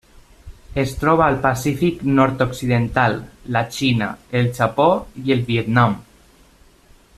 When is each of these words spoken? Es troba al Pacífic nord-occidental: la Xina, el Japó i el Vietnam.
Es 0.83 0.93
troba 1.01 1.23
al 1.25 1.35
Pacífic 1.43 1.99
nord-occidental: 2.19 3.19
la 3.57 3.63
Xina, 3.77 4.09
el 4.41 4.51
Japó 4.61 4.89
i 5.27 5.37
el 5.37 5.45
Vietnam. 5.51 5.97